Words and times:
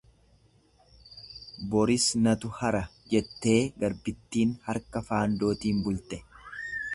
Boris 1.75 2.07
natu 2.27 2.51
hara 2.61 2.81
jettee 3.11 3.59
garbittiin 3.85 4.55
harka 4.71 5.05
faandootiin 5.11 5.85
bulte. 5.89 6.21